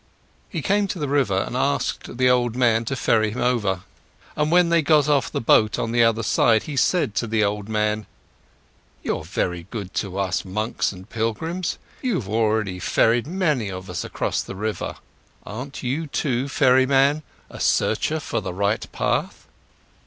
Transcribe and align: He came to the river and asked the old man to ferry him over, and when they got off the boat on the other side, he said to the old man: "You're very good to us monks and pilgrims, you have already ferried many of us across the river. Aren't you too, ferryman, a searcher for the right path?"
He 0.49 0.63
came 0.63 0.87
to 0.87 0.97
the 0.97 1.07
river 1.07 1.37
and 1.45 1.55
asked 1.55 2.17
the 2.17 2.27
old 2.27 2.55
man 2.55 2.85
to 2.85 2.95
ferry 2.95 3.29
him 3.29 3.41
over, 3.43 3.81
and 4.35 4.49
when 4.51 4.69
they 4.69 4.81
got 4.81 5.07
off 5.07 5.31
the 5.31 5.39
boat 5.39 5.77
on 5.77 5.91
the 5.91 6.03
other 6.03 6.23
side, 6.23 6.63
he 6.63 6.75
said 6.75 7.13
to 7.13 7.27
the 7.27 7.43
old 7.43 7.69
man: 7.69 8.07
"You're 9.03 9.23
very 9.23 9.67
good 9.69 9.93
to 10.01 10.17
us 10.17 10.43
monks 10.43 10.91
and 10.91 11.07
pilgrims, 11.07 11.77
you 12.01 12.15
have 12.15 12.27
already 12.27 12.79
ferried 12.79 13.27
many 13.27 13.69
of 13.69 13.91
us 13.91 14.03
across 14.03 14.41
the 14.41 14.55
river. 14.55 14.95
Aren't 15.45 15.83
you 15.83 16.07
too, 16.07 16.47
ferryman, 16.49 17.21
a 17.51 17.59
searcher 17.59 18.19
for 18.19 18.41
the 18.41 18.55
right 18.55 18.91
path?" 18.91 19.45